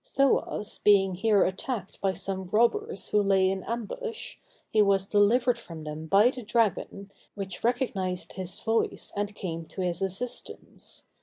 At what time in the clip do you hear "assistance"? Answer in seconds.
10.01-11.03